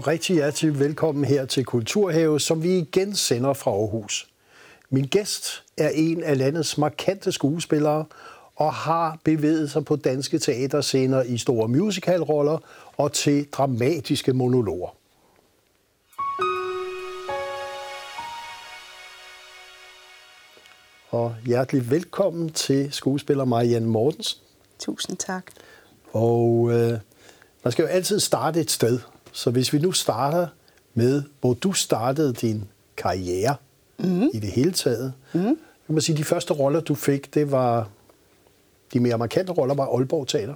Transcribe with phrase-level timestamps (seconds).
[0.00, 4.28] og rigtig hjertelig velkommen her til Kulturhave, som vi igen sender fra Aarhus.
[4.90, 8.04] Min gæst er en af landets markante skuespillere
[8.56, 12.58] og har bevæget sig på danske teaterscener i store musicalroller
[12.96, 14.96] og til dramatiske monologer.
[21.10, 24.40] Og hjertelig velkommen til skuespiller Marianne Mortensen.
[24.78, 25.44] Tusind tak.
[26.12, 26.98] Og øh,
[27.64, 28.98] man skal jo altid starte et sted.
[29.32, 30.46] Så hvis vi nu starter
[30.94, 32.64] med, hvor du startede din
[32.96, 33.56] karriere
[33.98, 34.22] mm.
[34.22, 35.40] i det hele taget, mm.
[35.86, 37.88] kan man sige, de første roller, du fik, det var
[38.92, 40.54] de mere markante roller, var Aalborg Teater.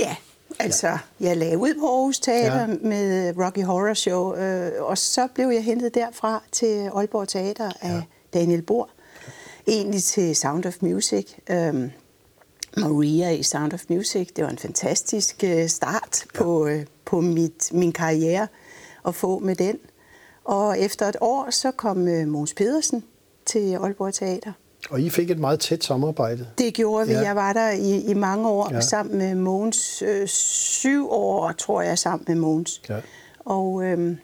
[0.00, 0.16] Ja,
[0.58, 0.98] altså, ja.
[1.20, 2.66] jeg lagde ud på Aarhus Teater ja.
[2.66, 7.94] med Rocky Horror Show, øh, og så blev jeg hentet derfra til Aalborg Teater af
[7.94, 8.02] ja.
[8.34, 8.88] Daniel Bohr.
[9.66, 11.26] Egentlig til Sound of Music.
[11.50, 11.90] Øh,
[12.76, 14.28] Maria i Sound of Music.
[14.36, 18.46] Det var en fantastisk øh, start på, øh, på mit, min karriere
[19.06, 19.78] at få med den.
[20.44, 23.04] Og efter et år, så kom øh, Måns Pedersen
[23.46, 24.52] til Aalborg Teater.
[24.90, 26.46] Og I fik et meget tæt samarbejde.
[26.58, 27.12] Det gjorde vi.
[27.12, 27.20] Ja.
[27.20, 28.80] Jeg var der i, i mange år ja.
[28.80, 30.02] sammen med Måns.
[30.02, 32.82] Øh, syv år, tror jeg, sammen med Måns.
[32.88, 33.00] Ja.
[33.44, 34.16] Og, øh,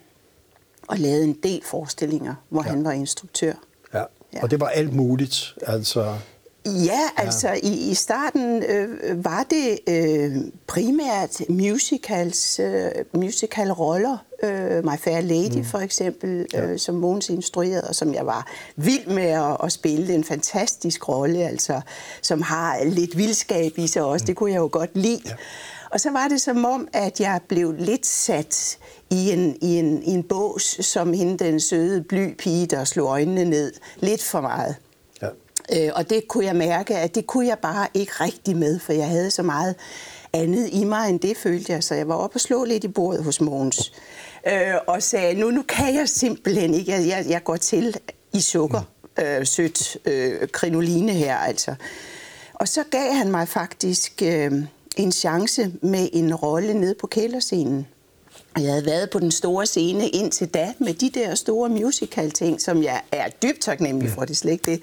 [0.89, 2.71] og lavede en del forestillinger, hvor ja.
[2.71, 3.53] han var instruktør.
[3.95, 4.03] Ja.
[4.33, 5.55] ja, og det var alt muligt.
[5.63, 6.15] Altså
[6.67, 7.55] Ja, altså ja.
[7.63, 10.37] I, i starten øh, var det øh,
[10.67, 14.17] primært musicals, øh, musical roller.
[14.43, 15.65] Øh, My Fair Lady mm.
[15.65, 16.67] for eksempel, ja.
[16.67, 20.15] øh, som Måns instruerede, og som jeg var vild med at, at spille.
[20.15, 21.81] En fantastisk rolle, altså,
[22.23, 24.23] som har lidt vildskab i sig også.
[24.23, 24.27] Mm.
[24.27, 25.23] Det kunne jeg jo godt lide.
[25.27, 25.35] Ja.
[25.91, 28.79] Og så var det som om, at jeg blev lidt sat
[29.11, 33.09] i en, i en, i en bås, som hende den søde bly pige, der slog
[33.09, 33.73] øjnene ned.
[34.01, 34.77] Lidt for meget.
[35.73, 38.93] Øh, og det kunne jeg mærke, at det kunne jeg bare ikke rigtig med, for
[38.93, 39.75] jeg havde så meget
[40.33, 41.85] andet i mig end det, følte jeg.
[41.85, 43.93] Så jeg var oppe og slå lidt i bordet hos Måns.
[44.47, 46.93] Øh, og sagde, nu, nu kan jeg simpelthen ikke.
[46.93, 47.97] Jeg, jeg, jeg går til
[48.33, 48.81] i sukker,
[49.19, 51.75] øh, sødt øh, krinoline her, altså.
[52.55, 54.53] Og så gav han mig faktisk øh,
[54.97, 57.87] en chance med en rolle nede på kælderscenen.
[58.57, 62.83] Jeg havde været på den store scene indtil da med de der store musical-ting, som
[62.83, 64.83] jeg er dybt taknemmelig for, det slet ikke det.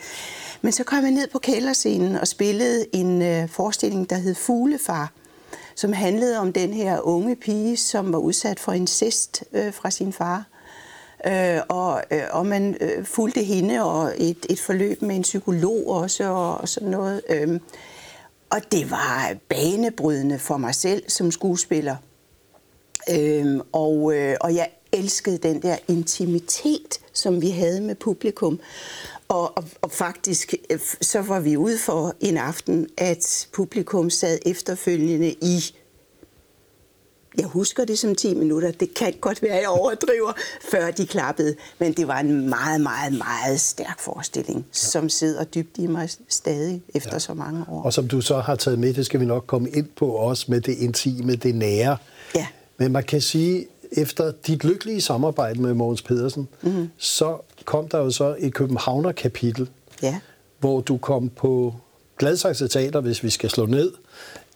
[0.62, 5.12] Men så kom jeg ned på kælderscenen og spillede en øh, forestilling, der hed Fuglefar,
[5.76, 10.14] som handlede om den her unge pige, som var udsat for incest øh, fra sin
[10.14, 10.46] far.
[11.28, 15.88] Øh, og, øh, og man øh, fulgte hende og et, et forløb med en psykolog
[15.88, 17.22] også og, og sådan noget.
[17.30, 17.60] Øh,
[18.50, 21.96] og det var banebrydende for mig selv som skuespiller.
[23.12, 28.60] Øh, og, øh, og jeg elskede den der intimitet, som vi havde med publikum.
[29.28, 34.40] Og, og, og faktisk øh, så var vi ude for en aften, at publikum sad
[34.46, 35.76] efterfølgende i
[37.38, 38.72] jeg husker det som 10 minutter.
[38.72, 40.34] Det kan godt være, at jeg overdriver,
[40.72, 41.56] før de klappede.
[41.80, 44.64] Men det var en meget, meget, meget stærk forestilling, ja.
[44.72, 47.20] som sidder dybt i mig stadig efter ja.
[47.20, 47.84] så mange år.
[47.84, 50.46] Og som du så har taget med, det skal vi nok komme ind på også
[50.48, 51.98] med det intime, det nære.
[52.36, 52.48] Ja.
[52.84, 56.90] Men man kan sige, efter dit lykkelige samarbejde med Mogens Pedersen, mm-hmm.
[56.98, 59.70] så kom der jo så et Københavner-kapitel,
[60.02, 60.20] ja.
[60.60, 61.76] hvor du kom på
[62.18, 63.92] Gladsaxe Teater, hvis vi skal slå ned,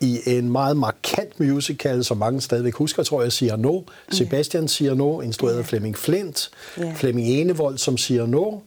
[0.01, 3.81] i en meget markant musical, som mange stadigvæk husker, tror jeg, siger no.
[4.11, 6.49] Sebastian siger no, instrueret af Flemming Flint.
[6.77, 6.94] Ja.
[6.95, 8.59] Flemming Enevold, som siger no.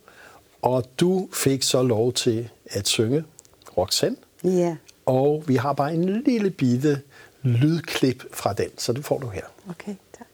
[0.63, 3.25] Og du fik så lov til at synge
[3.79, 4.17] Roxanne.
[4.45, 4.77] Ja.
[5.07, 7.01] Og vi har bare en lille bitte
[7.43, 9.47] lydklip fra den, så det får du her.
[9.71, 9.95] Okay.
[10.19, 10.27] tak.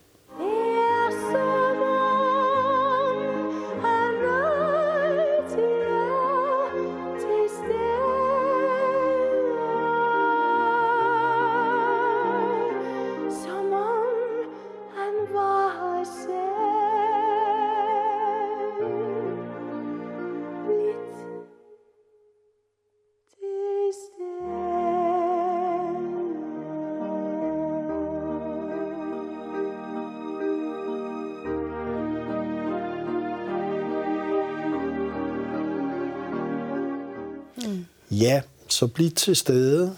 [38.77, 39.97] Så bliv til stede.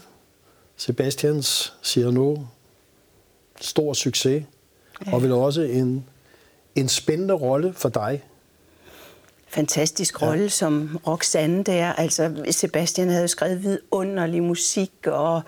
[0.77, 2.47] Sebastians siger nu
[3.61, 4.43] stor succes,
[5.05, 5.13] ja.
[5.13, 6.05] og vil også en,
[6.75, 8.23] en spændende rolle for dig.
[9.47, 10.49] Fantastisk rolle ja.
[10.49, 11.93] som Roxanne der.
[11.93, 15.41] Altså, Sebastian havde skrevet vidunderlig musik, og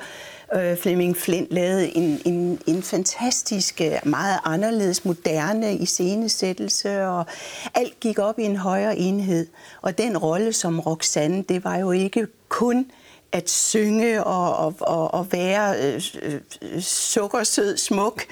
[0.56, 7.26] øh, Flemming Flint lavede en, en, en fantastisk, øh, meget anderledes, moderne iscenesættelse, og
[7.74, 9.48] alt gik op i en højere enhed.
[9.82, 12.92] Og den rolle som Roxanne, det var jo ikke kun
[13.32, 18.24] at synge og, og, og, og være øh, øh, sukkersød smuk,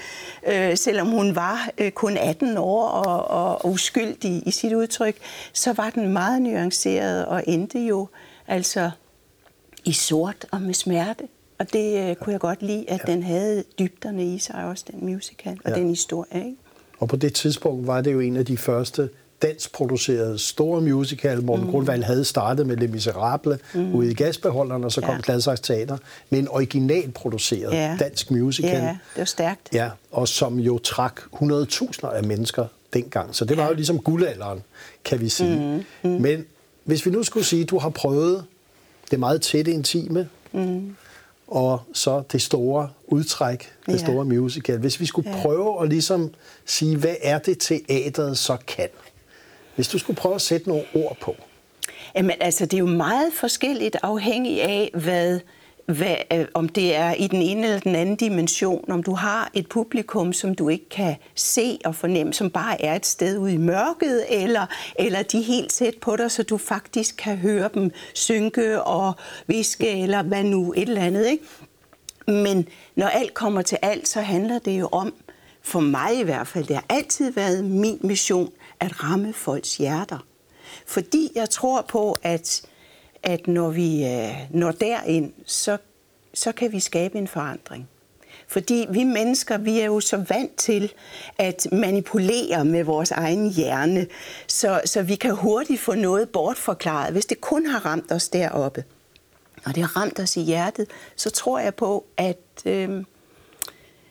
[0.48, 5.16] øh, selvom hun var øh, kun 18 år og, og uskyldig i sit udtryk,
[5.52, 8.08] så var den meget nuanceret og endte jo
[8.46, 8.90] altså
[9.84, 11.28] i sort og med smerte.
[11.58, 13.12] Og det øh, kunne jeg godt lide, at ja.
[13.12, 15.76] den havde dybderne i sig også, den musical og ja.
[15.76, 16.44] den historie.
[16.44, 16.56] Ikke?
[16.98, 19.10] Og på det tidspunkt var det jo en af de første
[19.42, 21.42] danskproducerede store musical.
[21.42, 21.70] Morten mm.
[21.70, 23.94] Grundvald havde startet med Les Miserable mm.
[23.94, 25.20] ude i gasbeholderen, og så kom ja.
[25.22, 25.96] Gladsaxe Teater
[26.30, 27.96] med en originalproduceret ja.
[28.00, 28.70] dansk musical.
[28.70, 29.68] Ja, det var stærkt.
[29.72, 33.34] Ja, og som jo trak 100.000 af mennesker dengang.
[33.34, 33.68] Så det var ja.
[33.68, 34.62] jo ligesom guldalderen,
[35.04, 35.84] kan vi sige.
[36.02, 36.10] Mm.
[36.10, 36.20] Mm.
[36.20, 36.44] Men
[36.84, 38.44] hvis vi nu skulle sige, at du har prøvet
[39.10, 40.96] det meget tætte intime, mm
[41.50, 43.98] og så det store udtræk, det ja.
[43.98, 44.78] store musical.
[44.78, 45.42] Hvis vi skulle ja.
[45.42, 46.30] prøve at ligesom
[46.66, 48.88] sige, hvad er det teateret så kan?
[49.80, 51.36] Hvis du skulle prøve at sætte nogle ord på.
[52.16, 55.40] Jamen altså, det er jo meget forskelligt afhængig af, hvad,
[55.86, 59.50] hvad, øh, om det er i den ene eller den anden dimension, om du har
[59.54, 63.54] et publikum, som du ikke kan se og fornemme, som bare er et sted ude
[63.54, 64.66] i mørket, eller,
[64.98, 69.12] eller de er helt tæt på dig, så du faktisk kan høre dem synke og
[69.46, 71.26] viske, eller hvad nu, et eller andet.
[71.26, 71.44] Ikke?
[72.26, 75.14] Men når alt kommer til alt, så handler det jo om,
[75.62, 78.50] for mig i hvert fald, det har altid været min mission,
[78.80, 80.26] at ramme folks hjerter.
[80.86, 82.62] Fordi jeg tror på, at
[83.22, 85.78] at når vi øh, når derind, så,
[86.34, 87.88] så kan vi skabe en forandring.
[88.48, 90.92] Fordi vi mennesker, vi er jo så vant til
[91.38, 94.06] at manipulere med vores egen hjerne,
[94.46, 98.84] så, så vi kan hurtigt få noget bortforklaret, hvis det kun har ramt os deroppe.
[99.64, 103.04] Og det har ramt os i hjertet, så tror jeg på, at, øh,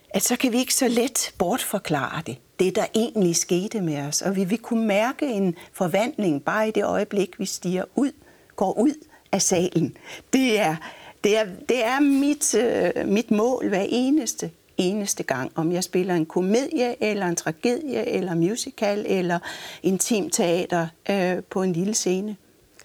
[0.10, 4.22] at så kan vi ikke så let bortforklare det, det der egentlig skete med os.
[4.22, 8.12] Og vi vil kunne mærke en forvandling bare i det øjeblik, vi stiger ud
[8.60, 8.94] går ud
[9.32, 9.98] af salen.
[10.34, 10.76] Det er,
[11.24, 16.16] det er, det er mit, øh, mit mål hver eneste eneste gang, om jeg spiller
[16.16, 19.40] en komedie, eller en tragedie, eller musical, eller
[19.84, 22.36] intimteater øh, på en lille scene,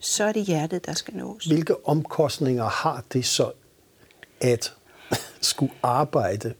[0.00, 1.44] så er det hjertet, der skal nås.
[1.44, 3.52] Hvilke omkostninger har det så
[4.40, 4.74] at
[5.40, 6.54] skulle arbejde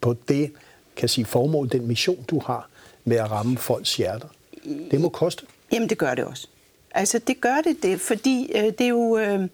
[0.00, 0.52] på det,
[1.00, 2.68] kan sige, formål, den mission, du har
[3.04, 4.28] med at ramme folks hjerter?
[4.90, 5.46] Det må koste.
[5.72, 6.46] Jamen, det gør det også.
[6.94, 9.18] Altså det gør det, det fordi øh, det er jo...
[9.18, 9.48] Øh,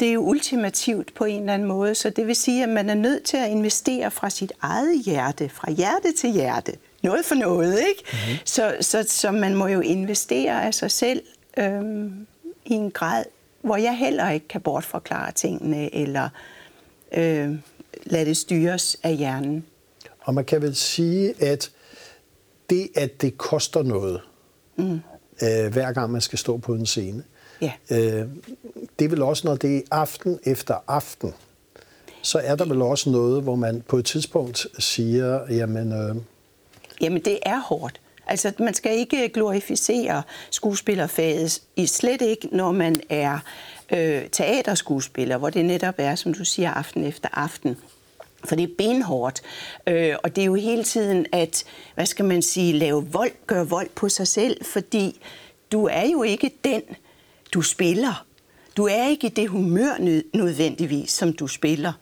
[0.00, 2.90] det er jo ultimativt på en eller anden måde, så det vil sige, at man
[2.90, 6.72] er nødt til at investere fra sit eget hjerte, fra hjerte til hjerte.
[7.02, 8.02] Noget for noget, ikke?
[8.12, 8.38] Mm-hmm.
[8.44, 11.22] Så, så, så man må jo investere af sig selv
[11.56, 12.26] øhm,
[12.64, 13.24] i en grad,
[13.60, 16.28] hvor jeg heller ikke kan bortforklare tingene, eller
[17.14, 17.54] øh,
[18.04, 19.64] lade det styres af hjernen.
[20.24, 21.70] Og man kan vel sige, at
[22.70, 24.20] det, at det koster noget,
[24.76, 25.00] mm
[25.42, 27.24] øh, hver gang man skal stå på en scene.
[27.60, 27.72] Ja.
[27.90, 28.28] Øh,
[28.98, 31.34] det er vel også, når det er aften efter aften,
[32.22, 35.92] så er der vel også noget, hvor man på et tidspunkt siger, jamen...
[35.92, 36.16] Øh...
[37.00, 38.00] Jamen, det er hårdt.
[38.26, 43.38] Altså, man skal ikke glorificere skuespillerfaget, i slet ikke, når man er
[43.92, 47.76] øh, teaterskuespiller, hvor det netop er, som du siger, aften efter aften.
[48.44, 49.42] For det er benhårdt,
[49.86, 53.68] øh, og det er jo hele tiden at, hvad skal man sige, lave vold, gøre
[53.68, 55.20] vold på sig selv, fordi
[55.72, 56.82] du er jo ikke den,
[57.54, 58.26] du spiller.
[58.76, 61.92] Du er ikke i det humør nødvendigvis, som du spiller.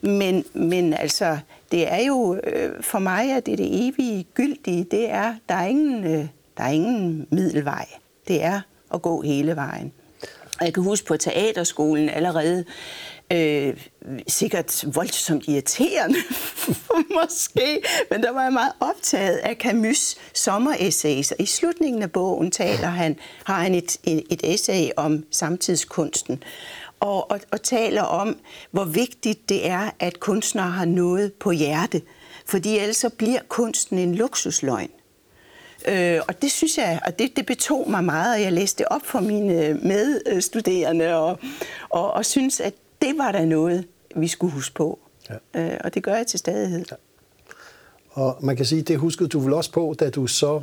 [0.00, 1.38] Men, men altså,
[1.72, 5.66] det er jo, øh, for mig er det det evige gyldige, det er, der er
[5.66, 7.86] ingen, øh, der er ingen middelvej.
[8.28, 8.60] Det er
[8.94, 9.92] at gå hele vejen.
[10.60, 12.64] Og jeg kan huske på teaterskolen allerede,
[13.32, 13.76] øh,
[14.28, 16.18] sikkert voldsomt irriterende,
[17.20, 22.88] måske, men der var jeg meget optaget af Camus' sommeressays, i slutningen af bogen taler
[22.88, 26.42] han, har han et, et essay om samtidskunsten,
[27.00, 28.36] og, og, og taler om,
[28.70, 32.02] hvor vigtigt det er, at kunstnere har noget på hjerte,
[32.46, 34.90] fordi ellers så bliver kunsten en luksusløgn.
[35.88, 39.06] Øh, og det synes jeg, og det, det betog mig meget, og jeg læste op
[39.06, 41.38] for mine øh, medstuderende, og,
[41.88, 43.84] og, og synes, at det var da noget,
[44.16, 44.98] vi skulle huske på.
[45.54, 45.60] Ja.
[45.60, 46.84] Øh, og det gør jeg til stadighed.
[46.90, 46.96] Ja.
[48.10, 50.60] Og man kan sige, det huskede du vel også på, da du så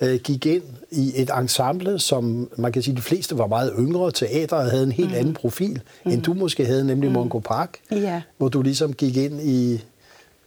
[0.00, 4.10] øh, gik ind i et ensemble, som man kan sige, de fleste var meget yngre.
[4.10, 5.16] Teateret havde en helt mm.
[5.16, 6.12] anden profil, mm.
[6.12, 7.14] end du måske havde, nemlig mm.
[7.14, 7.78] Mongo Park.
[7.90, 8.22] Ja.
[8.36, 9.84] Hvor du ligesom gik ind i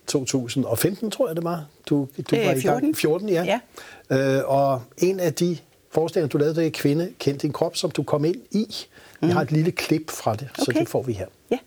[0.08, 1.66] 2015, tror jeg det var.
[1.90, 2.60] Du, du var 14.
[2.60, 2.98] i gang.
[2.98, 3.60] 14, ja.
[4.10, 4.38] ja.
[4.38, 5.58] Øh, og en af de
[5.92, 8.76] forestillinger, du lavede, det er Kvinde, kendt din krop, som du kom ind i.
[9.26, 9.30] Mm.
[9.30, 10.66] Jeg har et lille klip fra det, okay.
[10.66, 11.32] så det får vi her.
[11.52, 11.58] Ja.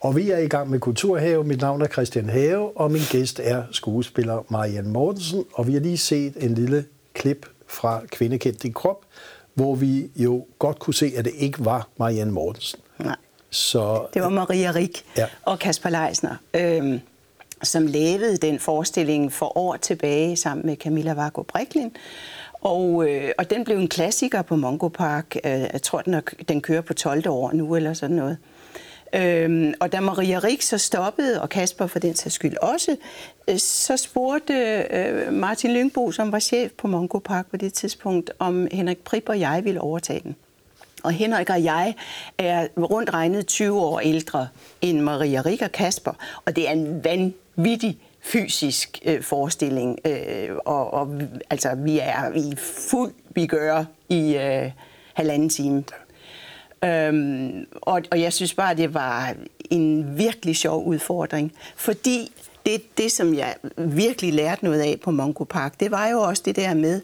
[0.00, 1.44] Og vi er i gang med Kulturhave.
[1.44, 5.44] Mit navn er Christian Have, og min gæst er skuespiller Marianne Mortensen.
[5.52, 6.84] Og vi har lige set en lille
[7.14, 9.04] klip fra Kvindekendt din krop,
[9.54, 12.80] hvor vi jo godt kunne se, at det ikke var Marianne Mortensen.
[12.98, 13.16] Nej.
[13.50, 15.26] Så, det var Maria Rik ja.
[15.42, 17.00] og Kasper Leisner, øhm,
[17.62, 21.96] som lavede den forestilling for år tilbage sammen med Camilla Vargo Briklin.
[22.60, 25.36] Og, øh, og den blev en klassiker på Mongo Park.
[25.44, 27.28] Øh, jeg tror, den, er, den kører på 12.
[27.28, 28.38] år nu, eller sådan noget.
[29.14, 32.96] Øhm, og da Maria Rik så stoppede, og Kasper for den sags skyld også,
[33.48, 34.54] øh, så spurgte
[34.90, 39.28] øh, Martin Lyngbo, som var chef på Mongo Park på det tidspunkt, om Henrik Prip
[39.28, 40.36] og jeg ville overtage den.
[41.02, 41.94] Og Henrik og jeg
[42.38, 44.48] er rundt regnet 20 år ældre
[44.80, 46.12] end Maria Rik og Kasper,
[46.44, 51.20] og det er en vanvittig fysisk øh, forestilling, øh, og, og
[51.50, 52.56] altså, vi er i
[52.90, 54.70] fuld bigør i øh,
[55.14, 55.84] halvanden time.
[56.84, 59.34] Øhm, og, og jeg synes bare, det var
[59.70, 62.32] en virkelig sjov udfordring, fordi
[62.66, 66.42] det, det, som jeg virkelig lærte noget af på Mongo Park, det var jo også
[66.46, 67.00] det der med,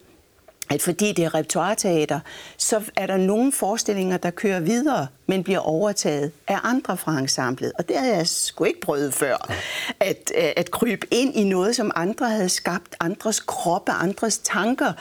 [0.70, 2.20] at fordi det er repertoireteater,
[2.56, 7.72] så er der nogle forestillinger, der kører videre, men bliver overtaget af andre fra ensemblet.
[7.78, 9.52] Og det havde jeg sgu ikke prøvet før,
[10.00, 14.92] at, øh, at krybe ind i noget, som andre havde skabt, andres kroppe, andres tanker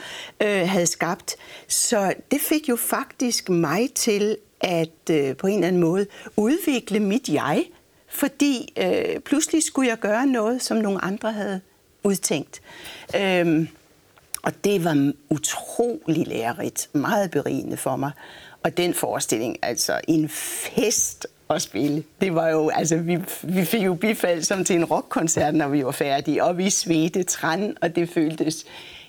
[0.42, 1.36] øh, havde skabt.
[1.68, 7.00] Så det fik jo faktisk mig til at øh, på en eller anden måde udvikle
[7.00, 7.66] mit jeg,
[8.08, 11.62] fordi øh, pludselig skulle jeg gøre noget, som nogle andre havde
[12.04, 12.62] udtænkt.
[13.16, 13.68] Øhm,
[14.44, 18.12] og det var utrolig lærerigt, meget berigende for mig.
[18.64, 22.04] Og den forestilling, altså en fest at spille.
[22.22, 25.86] Det var jo, altså vi, vi fik jo bifald som til en rockkoncert, når vi
[25.86, 28.66] var færdige, og vi svedte træn, og det føltes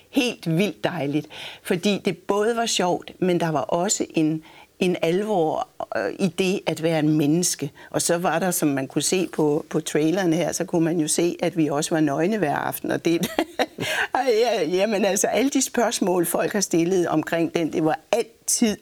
[0.09, 1.27] helt vildt dejligt.
[1.63, 4.43] Fordi det både var sjovt, men der var også en,
[4.79, 7.71] en alvor øh, i det at være en menneske.
[7.89, 10.99] Og så var der, som man kunne se på, på traileren her, så kunne man
[10.99, 12.91] jo se, at vi også var nøgne hver aften.
[12.91, 13.27] Og det,
[14.15, 18.77] ja, jamen altså, alle de spørgsmål, folk har stillet omkring den, det var altid,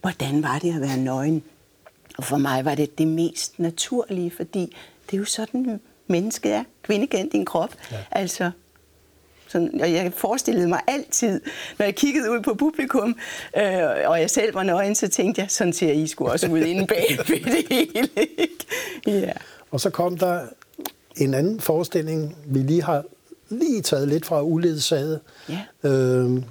[0.00, 1.42] hvordan var det at være nøgen?
[2.18, 6.64] Og for mig var det det mest naturlige, fordi det er jo sådan, mennesket er.
[6.82, 7.74] Kvinde din krop.
[7.92, 7.96] Ja.
[8.10, 8.50] Altså,
[9.52, 11.40] sådan, og jeg forestillede mig altid,
[11.78, 13.16] når jeg kiggede ud på publikum,
[13.56, 16.60] øh, og jeg selv var nøgen, så tænkte jeg, sådan ser I skulle også ud
[16.60, 18.08] inde bag ved det hele.
[19.26, 19.32] ja.
[19.70, 20.40] Og så kom der
[21.16, 23.04] en anden forestilling, vi lige har
[23.48, 25.88] lige taget lidt fra uledsaget, ja.
[25.88, 26.42] øh,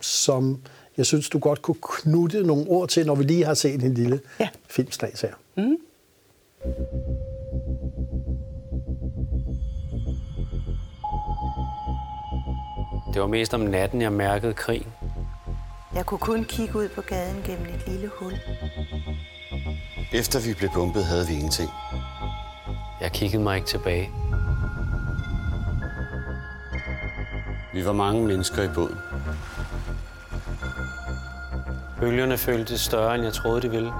[0.00, 0.60] som
[0.96, 3.94] jeg synes, du godt kunne knutte nogle ord til, når vi lige har set en
[3.94, 4.48] lille ja.
[4.68, 5.32] filmslags her.
[5.56, 5.76] Mm.
[13.14, 14.86] Det var mest om natten, jeg mærkede krig.
[15.94, 18.32] Jeg kunne kun kigge ud på gaden gennem et lille hul.
[20.12, 21.70] Efter vi blev bumpet, havde vi ingenting.
[23.00, 24.10] Jeg kiggede mig ikke tilbage.
[27.74, 28.98] Vi var mange mennesker i båden.
[32.00, 33.92] Bølgerne føltes større, end jeg troede, de ville.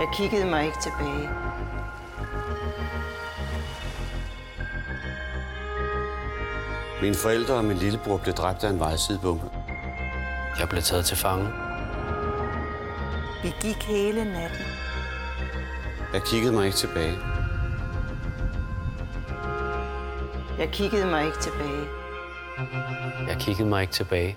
[0.00, 1.28] Jeg kiggede mig ikke tilbage.
[7.02, 9.44] Mine forældre og min lillebror blev dræbt af en vejsidebombe.
[10.58, 11.48] Jeg blev taget til fange.
[13.42, 14.66] Vi gik hele natten.
[16.12, 17.14] Jeg kiggede mig ikke tilbage.
[20.58, 21.84] Jeg kiggede mig ikke tilbage.
[23.28, 24.36] Jeg kiggede mig ikke tilbage.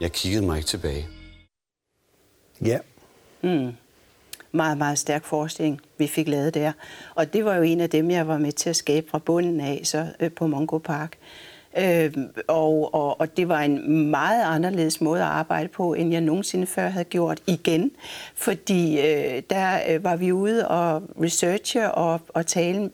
[0.00, 1.08] Jeg kiggede mig ikke tilbage.
[2.64, 2.78] Ja.
[3.42, 3.72] Mm.
[4.52, 6.72] Meget, meget stærk forestilling, vi fik lavet der.
[7.14, 9.60] Og det var jo en af dem, jeg var med til at skabe fra bunden
[9.60, 11.18] af så, øh, på Mongo Park.
[11.78, 12.12] Øh,
[12.48, 16.66] og, og, og det var en meget anderledes måde at arbejde på, end jeg nogensinde
[16.66, 17.90] før havde gjort igen.
[18.34, 22.90] Fordi øh, der øh, var vi ude og researche og, og tale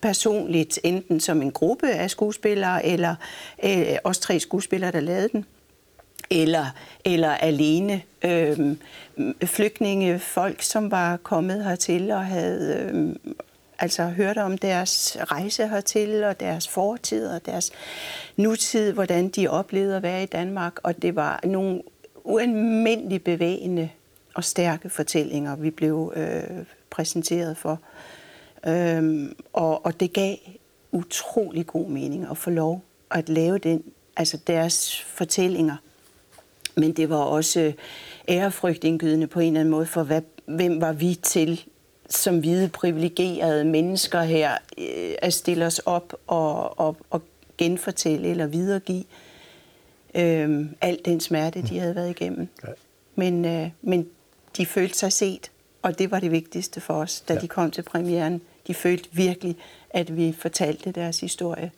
[0.00, 3.14] personligt, enten som en gruppe af skuespillere, eller
[3.64, 5.44] øh, os tre skuespillere, der lavede den,
[6.30, 6.66] eller,
[7.04, 8.58] eller alene øh,
[9.44, 13.16] flygtninge, folk, som var kommet hertil og havde øh,
[13.78, 17.72] altså hørte om deres rejse hertil og deres fortid og deres
[18.36, 20.78] nutid, hvordan de oplevede at være i Danmark.
[20.82, 21.82] Og det var nogle
[22.24, 23.90] ualmindeligt bevægende
[24.34, 27.80] og stærke fortællinger, vi blev øh, præsenteret for.
[28.66, 30.36] Øhm, og, og det gav
[30.92, 33.84] utrolig god mening at få lov at lave den,
[34.16, 35.76] altså deres fortællinger.
[36.76, 37.72] Men det var også
[38.28, 41.64] ærefrygtindgydende på en eller anden måde for, hvad, hvem var vi til
[42.08, 47.22] som hvide privilegerede mennesker her øh, at stille os op og, og, og
[47.58, 49.04] genfortælle eller videregive
[50.14, 52.48] øh, al den smerte, de havde været igennem.
[52.66, 52.72] Ja.
[53.14, 54.06] Men, øh, men
[54.56, 55.50] de følte sig set,
[55.82, 57.40] Og det var det vigtigste for os, da ja.
[57.40, 58.40] de kom til premieren.
[58.66, 59.56] De følte virkelig,
[59.90, 61.70] at vi fortalte deres historie.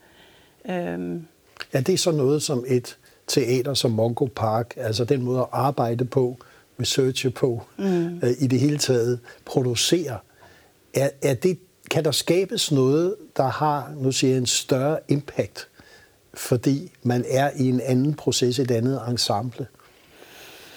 [0.68, 1.26] Øhm.
[1.74, 5.46] Ja, det er så noget som et teater som Mongo Park, altså den måde at
[5.52, 6.36] arbejde på,
[6.80, 8.16] researche på, mm.
[8.22, 10.18] øh, i det hele taget producere.
[10.94, 11.58] Er, er det,
[11.90, 15.68] kan der skabes noget, der har, nu siger jeg, en større impact,
[16.34, 19.66] fordi man er i en anden proces, et andet ensemble,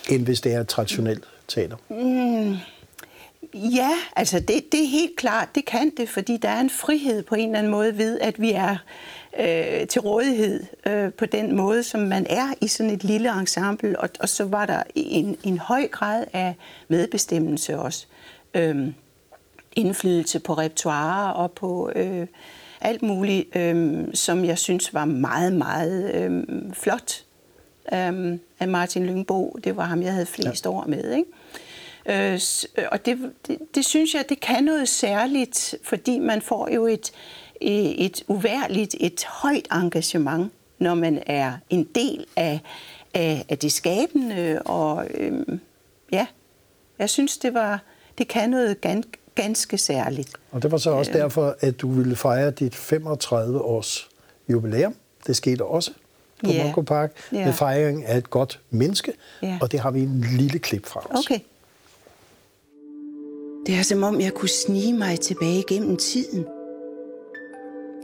[0.10, 1.76] end hvis det er traditionelt teater?
[1.90, 2.56] Mm.
[3.54, 7.24] Ja, altså det, det er helt klart, det kan det, fordi der er en frihed
[7.24, 8.78] på en eller anden måde ved, at vi er
[9.40, 14.00] øh, til rådighed øh, på den måde, som man er i sådan et lille ensemble.
[14.00, 16.56] Og, og så var der en, en høj grad af
[16.88, 18.06] medbestemmelse også.
[18.54, 18.88] Øh,
[19.76, 22.28] indflydelse på repertoire og på øh,
[22.82, 27.24] alt muligt, øh, som jeg synes var meget, meget øh, flot
[27.94, 29.60] øh, af Martin Lyngbo.
[29.64, 30.70] Det var ham, jeg havde flest ja.
[30.70, 31.30] år med, ikke?
[32.06, 32.40] Øh,
[32.92, 37.12] og det, det, det synes jeg, det kan noget særligt, fordi man får jo et,
[37.62, 42.60] et uværligt, et højt engagement, når man er en del af,
[43.14, 44.62] af, af det skabende.
[44.66, 45.60] Og øhm,
[46.12, 46.28] ja,
[47.00, 47.80] jeg synes, det var
[48.18, 50.30] det kan noget ganske, ganske særligt.
[50.52, 54.10] Og det var så også øh, derfor, at du ville fejre dit 35 års
[54.50, 54.96] jubilæum.
[55.28, 55.92] Det skete også
[56.44, 56.64] på yeah.
[56.64, 57.46] Monko Park yeah.
[57.46, 59.14] med fejring af et godt menneske,
[59.44, 59.58] yeah.
[59.62, 61.26] og det har vi en lille klip fra os.
[61.26, 61.40] Okay.
[63.66, 66.46] Det er som om, jeg kunne snige mig tilbage gennem tiden–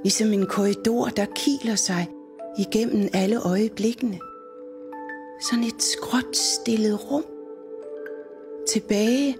[0.04, 2.10] Ligesom en korridor, der kiler sig
[2.58, 4.20] igennem alle øjeblikkene.
[5.42, 7.26] Sådan et skråt stillet rum.
[8.68, 9.38] Tilbage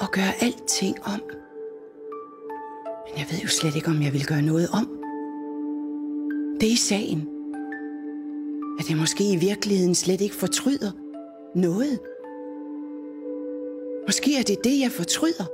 [0.00, 1.20] og gøre alting om.
[3.06, 4.86] Men jeg ved jo slet ikke, om jeg vil gøre noget om.
[6.60, 7.28] Det er sagen.
[8.78, 10.90] At jeg måske i virkeligheden slet ikke fortryder
[11.54, 12.00] noget.
[14.06, 15.44] Måske er det det, jeg fortryder.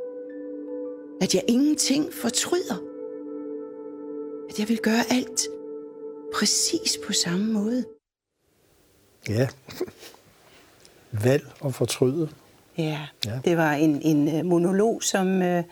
[1.20, 2.85] At jeg ingenting fortryder
[4.50, 5.40] at jeg vil gøre alt
[6.34, 7.84] præcis på samme måde.
[9.28, 9.48] Ja.
[11.12, 12.28] Valg og fortryde.
[12.78, 13.40] Ja, ja.
[13.44, 15.62] det var en, en øh, monolog, som uh,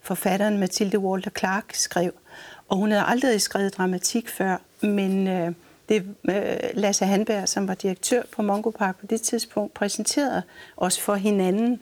[0.00, 2.12] forfatteren Mathilde Walter Clark skrev.
[2.68, 5.54] Og hun havde aldrig skrevet dramatik før, men uh,
[5.88, 10.42] det uh, Lasse Hanberg, som var direktør på Mongo Park på det tidspunkt, præsenterede
[10.76, 11.80] os for hinanden.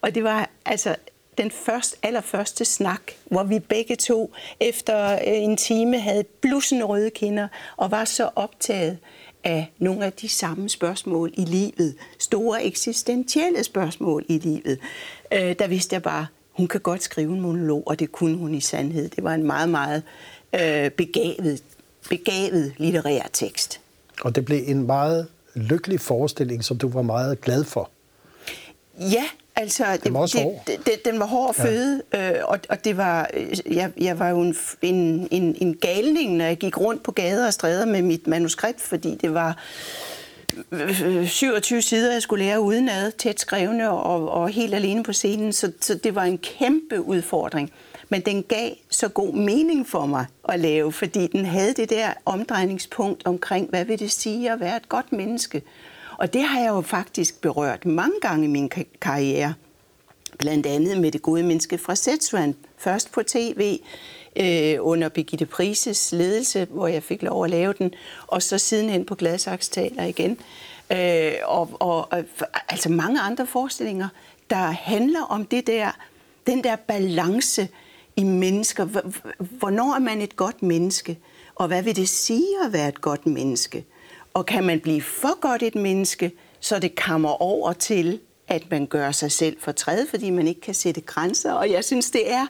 [0.00, 0.96] Og det var altså
[1.38, 7.10] den første, allerførste snak, hvor vi begge to efter øh, en time havde blussen røde
[7.10, 8.98] kinder og var så optaget
[9.44, 14.78] af nogle af de samme spørgsmål i livet, store eksistentielle spørgsmål i livet.
[15.32, 18.54] Øh, der vidste jeg bare, hun kan godt skrive en monolog, og det kunne hun
[18.54, 19.08] i sandhed.
[19.08, 20.02] Det var en meget, meget
[20.54, 21.62] øh, begavet,
[22.08, 23.80] begavet litterær tekst.
[24.22, 27.90] Og det blev en meget lykkelig forestilling, som du var meget glad for.
[28.98, 29.24] Ja,
[29.56, 30.62] Altså, den var det, hård.
[30.66, 32.38] Det, det, den var hård at føde, ja.
[32.38, 36.36] øh, og, og det var, øh, jeg, jeg var jo en, en, en, en galning,
[36.36, 39.58] når jeg gik rundt på gader og stræder med mit manuskript, fordi det var
[41.26, 45.52] 27 øh, sider, jeg skulle lære udenad, tæt skrevne og, og helt alene på scenen,
[45.52, 47.72] så, så det var en kæmpe udfordring.
[48.08, 52.12] Men den gav så god mening for mig at lave, fordi den havde det der
[52.24, 55.62] omdrejningspunkt omkring, hvad vil det sige at være et godt menneske?
[56.20, 59.54] Og det har jeg jo faktisk berørt mange gange i min karriere.
[60.38, 62.54] Blandt andet med det gode menneske fra Setsvand.
[62.78, 63.80] Først på tv
[64.36, 67.94] øh, under Birgitte Prises ledelse, hvor jeg fik lov at lave den.
[68.26, 70.38] Og så sidenhen på Gladsaxe igen.
[70.92, 72.24] Øh, og, og, og
[72.68, 74.08] altså mange andre forestillinger,
[74.50, 75.90] der handler om det der,
[76.46, 77.68] den der balance
[78.16, 78.84] i mennesker.
[79.38, 81.18] Hvornår er man et godt menneske?
[81.54, 83.84] Og hvad vil det sige at være et godt menneske?
[84.34, 88.86] Og kan man blive for godt et menneske, så det kommer over til, at man
[88.86, 91.52] gør sig selv fortræd, fordi man ikke kan sætte grænser.
[91.52, 92.46] Og jeg synes, det er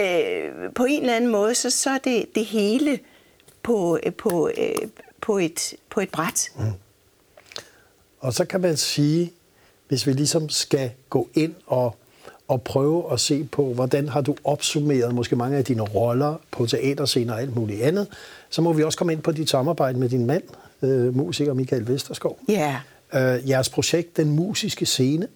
[0.00, 2.98] øh, på en eller anden måde, så, så er det det hele
[3.62, 4.88] på, øh, på, øh,
[5.20, 6.50] på, et, på et bræt.
[6.58, 6.64] Mm.
[8.20, 9.32] Og så kan man sige,
[9.88, 11.96] hvis vi ligesom skal gå ind og,
[12.48, 16.66] og prøve at se på, hvordan har du opsummeret måske mange af dine roller på
[16.66, 18.08] teaterscener og alt muligt andet,
[18.50, 20.42] så må vi også komme ind på dit samarbejde med din mand,
[20.86, 22.38] øh, musiker Michael Vesterskov.
[22.48, 22.80] Ja.
[23.14, 23.36] Yeah.
[23.36, 25.28] Øh, jeres projekt, Den Musiske Scene,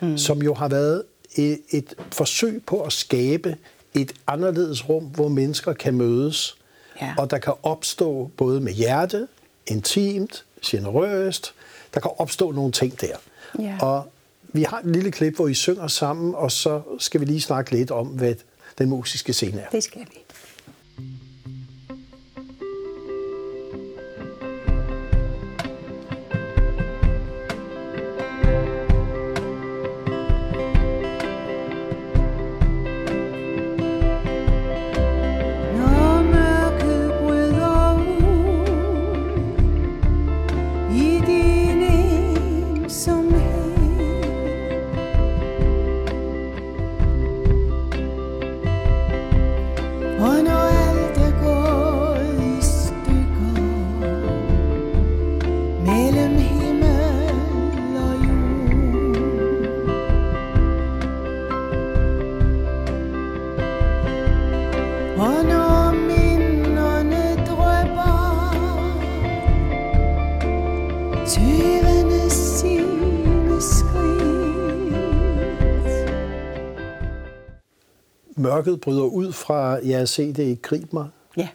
[0.00, 0.18] mm.
[0.18, 1.02] som jo har været
[1.36, 3.56] et, et forsøg på at skabe
[3.94, 6.56] et anderledes rum, hvor mennesker kan mødes,
[7.00, 7.14] ja.
[7.18, 9.28] og der kan opstå både med hjerte,
[9.66, 11.54] intimt, generøst,
[11.94, 13.16] der kan opstå nogle ting der.
[13.58, 13.78] Ja.
[13.80, 14.12] Og
[14.52, 17.70] vi har et lille klip, hvor I synger sammen, og så skal vi lige snakke
[17.70, 18.34] lidt om, hvad
[18.78, 19.68] den musiske scene er.
[19.68, 20.18] Det skal vi.
[78.40, 81.08] Mørket bryder ud fra jeres CD Grib mig.
[81.36, 81.48] Ja.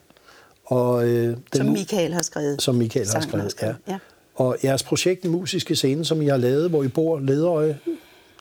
[0.65, 2.61] Og, øh, den, som Michael har skrevet.
[2.61, 3.75] Som Michael har skrevet, har skrevet.
[3.87, 3.91] Ja.
[3.93, 3.97] ja.
[4.35, 7.79] Og jeres projekt, Den Musiske Scene, som I har lavet, hvor I bor Lederøje,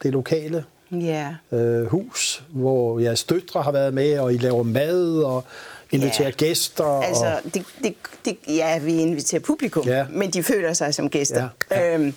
[0.02, 1.34] det lokale ja.
[1.52, 5.44] øh, hus, hvor jeres døtre har været med, og I laver mad og
[5.90, 6.34] inviterer ja.
[6.34, 6.84] gæster.
[6.84, 7.54] Altså, og...
[7.54, 10.06] det, det, det, ja, vi inviterer publikum, ja.
[10.10, 11.48] men de føler sig som gæster.
[11.70, 11.80] Ja.
[11.80, 11.94] Ja.
[11.94, 12.14] Øhm,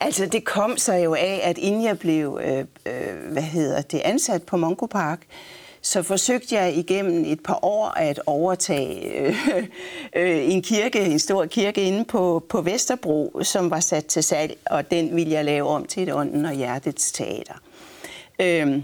[0.00, 4.00] altså, det kom sig jo af, at inden jeg blev øh, øh, hvad hedder det,
[4.04, 5.20] ansat på Mongo Park,
[5.82, 9.34] så forsøgte jeg igennem et par år at overtage øh,
[10.16, 14.58] øh, en kirke, en stor kirke inde på, på Vesterbro, som var sat til salg,
[14.66, 17.54] og den ville jeg lave om til et ånden og hjertets teater.
[18.40, 18.82] Øh,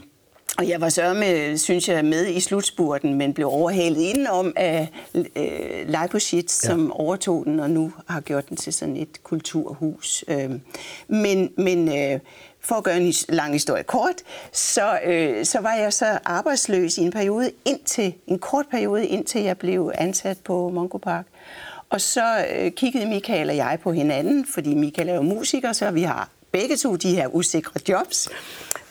[0.59, 4.89] og jeg var så med, synes jeg, med i slutspurten, men blev overhalet indenom af
[5.15, 6.69] øh, Leiposchitz, ja.
[6.69, 10.25] som overtog den, og nu har gjort den til sådan et kulturhus.
[10.29, 10.61] Øhm,
[11.09, 12.21] men men øh,
[12.61, 14.15] for at gøre en lang historie kort,
[14.53, 19.43] så, øh, så var jeg så arbejdsløs i en periode, indtil, en kort periode, indtil
[19.43, 21.27] jeg blev ansat på Mongo Park.
[21.91, 25.91] Og så øh, kiggede Michael og jeg på hinanden, fordi Michael er jo musiker, så
[25.91, 28.29] vi har begge to de her usikre jobs,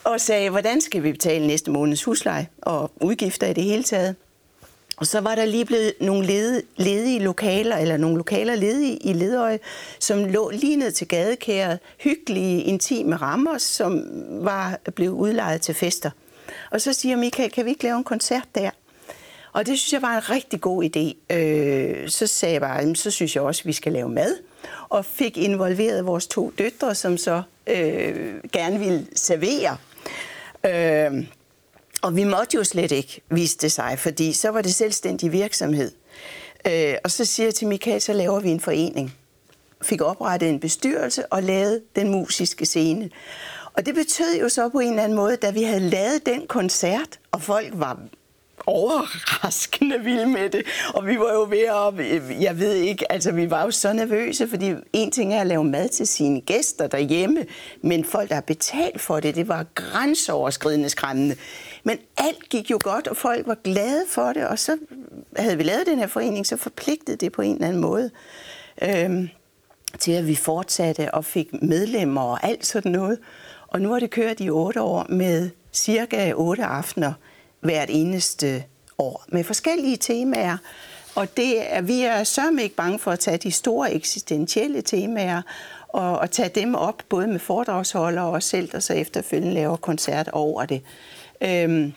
[0.06, 4.16] og sagde, hvordan skal vi betale næste måneds husleje og udgifter i det hele taget?
[4.96, 9.12] Og så var der lige blevet nogle ledige, ledige lokaler, eller nogle lokaler ledige i
[9.12, 9.58] Ledøje,
[10.00, 11.78] som lå lige ned til gadekæret.
[11.98, 16.10] Hyggelige, intime rammer, som var blevet udlejet til fester.
[16.70, 18.70] Og så siger Michael, kan vi ikke lave en koncert der?
[19.52, 21.34] Og det synes jeg var en rigtig god idé.
[21.36, 24.36] Øh, så sagde jeg bare, så synes jeg også, at vi skal lave mad.
[24.88, 29.76] Og fik involveret vores to døtre, som så øh, gerne ville servere.
[30.66, 31.26] Øh,
[32.02, 35.92] og vi måtte jo slet ikke, vise det sig, fordi så var det selvstændig virksomhed.
[36.66, 39.14] Øh, og så siger jeg til Michael, så laver vi en forening.
[39.82, 43.10] Fik oprettet en bestyrelse og lavede den musiske scene.
[43.72, 46.46] Og det betød jo så på en eller anden måde, da vi havde lavet den
[46.46, 48.00] koncert, og folk var
[48.66, 50.62] overraskende vilde med det.
[50.94, 54.48] Og vi var jo ved at, jeg ved ikke, altså vi var jo så nervøse,
[54.48, 57.46] fordi en ting er at lave mad til sine gæster derhjemme,
[57.82, 61.36] men folk, der har betalt for det, det var grænseoverskridende skræmmende.
[61.84, 64.78] Men alt gik jo godt, og folk var glade for det, og så
[65.36, 68.10] havde vi lavet den her forening, så forpligtede det på en eller anden måde.
[68.82, 69.28] Øhm,
[69.98, 73.18] til at vi fortsatte og fik medlemmer og alt sådan noget.
[73.68, 77.12] Og nu har det kørt i otte år med cirka otte aftener
[77.60, 78.64] hvert eneste
[78.98, 80.56] år med forskellige temaer.
[81.14, 85.42] Og det er, vi er sørme ikke bange for at tage de store eksistentielle temaer
[85.88, 90.28] og, og tage dem op, både med foredragsholdere og selv, der så efterfølgende laver koncert
[90.28, 90.82] over det.
[91.40, 91.92] Øhm,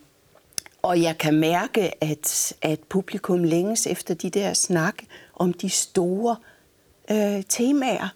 [0.81, 4.95] og jeg kan mærke, at, at publikum længes efter de der snak
[5.35, 6.35] om de store
[7.11, 8.07] øh, temaer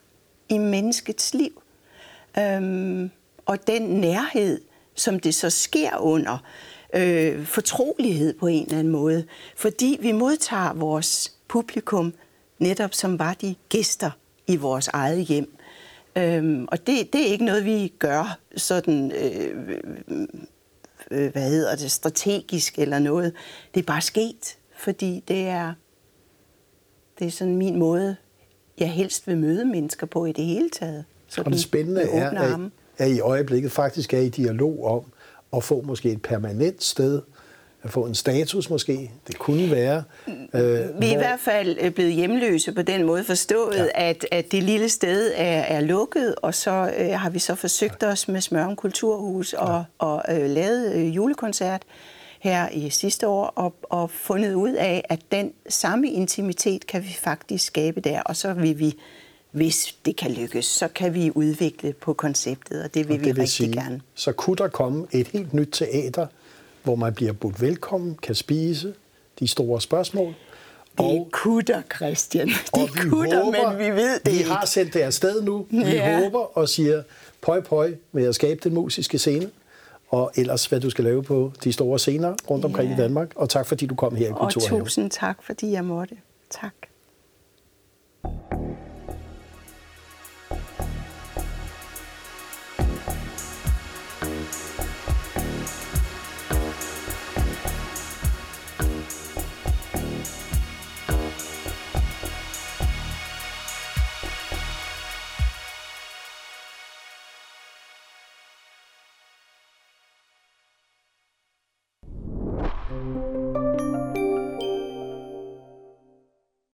[0.49, 1.62] i menneskets liv.
[2.39, 3.12] Øhm,
[3.45, 4.62] og den nærhed,
[4.95, 6.38] som det så sker under,
[6.93, 9.25] øh, fortrolighed på en eller anden måde.
[9.56, 12.13] Fordi vi modtager vores publikum
[12.60, 14.12] netop som var de gæster
[14.47, 15.58] i vores eget hjem.
[16.17, 19.69] Øhm, og det, det er ikke noget, vi gør sådan, øh,
[21.12, 23.34] øh, hvad hedder det, strategisk eller noget.
[23.73, 25.73] Det er bare sket, fordi det er,
[27.19, 28.15] det er sådan min måde,
[28.79, 31.06] jeg helst vil møde mennesker på i det hele taget.
[31.27, 32.60] Sådan og det spændende er, at,
[32.97, 35.12] at i øjeblikket faktisk er i dialog om,
[35.56, 37.22] at få måske et permanent sted,
[37.84, 39.12] at få en status måske.
[39.28, 40.04] Det kunne være.
[40.28, 41.06] Øh, Vi er hvor...
[41.06, 44.10] i hvert fald øh, blevet hjemløse på den måde forstået, ja.
[44.10, 48.04] at, at det lille sted er, er lukket, og så øh, har vi så forsøgt
[48.04, 48.08] ja.
[48.08, 50.06] os med Smørum Kulturhus og, ja.
[50.06, 51.82] og øh, lavet øh, julekoncert
[52.39, 57.18] her i sidste år og, og fundet ud af, at den samme intimitet kan vi
[57.20, 58.96] faktisk skabe der, og så vil vi
[59.54, 63.26] hvis det kan lykkes, så kan vi udvikle på konceptet, og det vil og det
[63.26, 64.02] vi vil rigtig sige, gerne.
[64.16, 66.28] Så kunne der komme et helt nyt teater,
[66.84, 68.94] hvor man bliver budt velkommen, kan spise
[69.39, 70.28] de store spørgsmål.
[70.28, 70.36] Det
[71.06, 72.48] og, kunne der, Christian.
[72.48, 74.50] Det kunne der, men vi ved det Vi ikke.
[74.50, 75.66] har sendt det afsted nu.
[75.70, 76.24] Vi ja.
[76.24, 77.04] håber og siger
[77.42, 79.50] pøj pøj med at skabe den musiske scene
[80.10, 82.96] og ellers hvad du skal lave på de store scener rundt omkring ja.
[82.96, 83.32] i Danmark.
[83.36, 84.82] Og tak fordi du kom her i Kulturhaven.
[84.82, 86.16] Og tusind tak, fordi jeg måtte.
[86.50, 86.74] Tak.